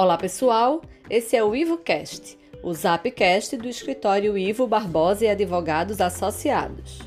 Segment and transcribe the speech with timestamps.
[0.00, 7.00] Olá pessoal, esse é o IvoCast, o Zapcast do escritório Ivo Barbosa e Advogados Associados.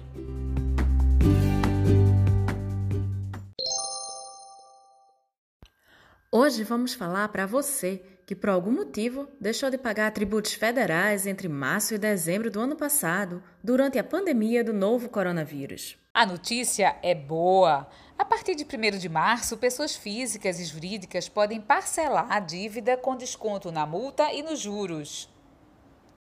[6.30, 11.50] Hoje vamos falar para você que por algum motivo deixou de pagar tributos federais entre
[11.50, 15.98] março e dezembro do ano passado, durante a pandemia do novo coronavírus.
[16.14, 17.90] A notícia é boa.
[18.18, 23.18] A partir de 1 de março, pessoas físicas e jurídicas podem parcelar a dívida com
[23.18, 25.30] desconto na multa e nos juros.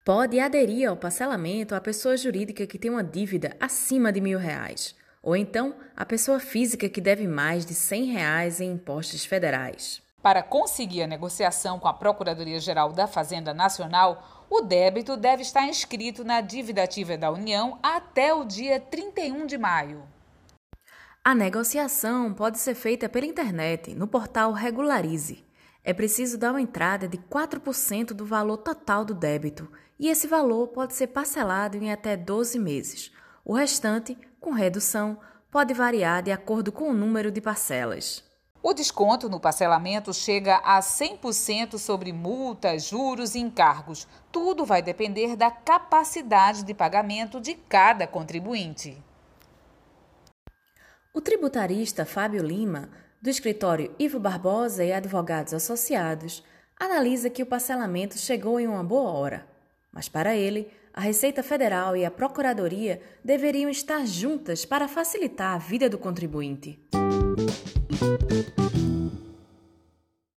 [0.03, 4.95] Pode aderir ao parcelamento a pessoa jurídica que tem uma dívida acima de mil reais,
[5.21, 10.08] ou então a pessoa física que deve mais de 100 reais em impostos federais.
[10.21, 16.23] Para conseguir a negociação com a Procuradoria-Geral da Fazenda Nacional, o débito deve estar inscrito
[16.25, 20.03] na dívida ativa da União até o dia 31 de maio.
[21.23, 25.45] A negociação pode ser feita pela internet no portal Regularize.
[25.83, 30.67] É preciso dar uma entrada de 4% do valor total do débito e esse valor
[30.67, 33.11] pode ser parcelado em até 12 meses.
[33.45, 35.17] O restante, com redução,
[35.49, 38.28] pode variar de acordo com o número de parcelas.
[38.61, 44.05] O desconto no parcelamento chega a 100% sobre multas, juros e encargos.
[44.31, 49.01] Tudo vai depender da capacidade de pagamento de cada contribuinte.
[51.13, 52.89] O tributarista Fábio Lima,
[53.21, 56.43] do escritório Ivo Barbosa e Advogados Associados,
[56.77, 59.47] analisa que o parcelamento chegou em uma boa hora.
[59.91, 65.57] Mas para ele, a Receita Federal e a Procuradoria deveriam estar juntas para facilitar a
[65.57, 66.77] vida do contribuinte.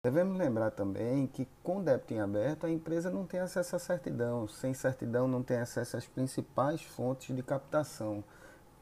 [0.02, 4.48] Devemos lembrar também que com débito em aberto a empresa não tem acesso à certidão.
[4.48, 8.24] Sem certidão não tem acesso às principais fontes de captação,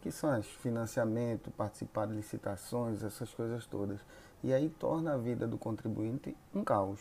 [0.01, 3.99] que são as financiamento, participar de licitações, essas coisas todas.
[4.45, 7.01] E aí torna a vida do contribuinte um caos.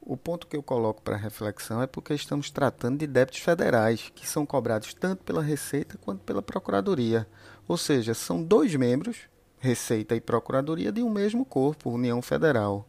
[0.00, 4.28] O ponto que eu coloco para reflexão é porque estamos tratando de débitos federais, que
[4.28, 7.28] são cobrados tanto pela Receita quanto pela Procuradoria.
[7.68, 9.28] Ou seja, são dois membros
[9.62, 12.84] Receita e Procuradoria de um mesmo corpo, União Federal.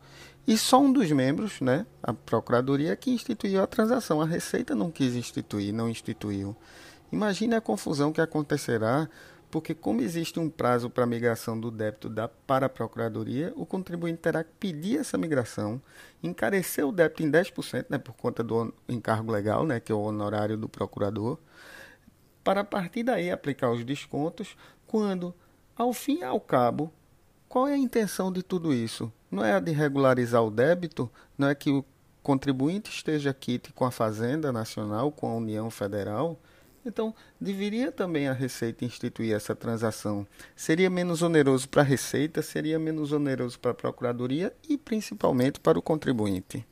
[0.48, 4.20] E só um dos membros, né, a Procuradoria, que instituiu a transação.
[4.20, 6.56] A Receita não quis instituir, não instituiu.
[7.12, 9.08] Imagine a confusão que acontecerá,
[9.52, 14.18] porque como existe um prazo para migração do débito da, para a Procuradoria, o contribuinte
[14.18, 15.80] terá que pedir essa migração,
[16.24, 20.02] encarecer o débito em 10%, né, por conta do encargo legal, né, que é o
[20.02, 21.38] honorário do procurador,
[22.44, 24.58] para a partir daí aplicar os descontos,
[24.88, 25.36] quando
[25.76, 26.92] ao fim e ao cabo,
[27.50, 29.12] qual é a intenção de tudo isso?
[29.30, 31.12] Não é a de regularizar o débito?
[31.38, 31.86] Não é que o
[32.22, 36.40] contribuinte esteja quite com a Fazenda Nacional, com a União Federal?
[36.86, 40.28] Então, deveria também a Receita instituir essa transação.
[40.56, 45.80] Seria menos oneroso para a Receita, seria menos oneroso para a Procuradoria e principalmente para
[45.80, 46.66] o contribuinte.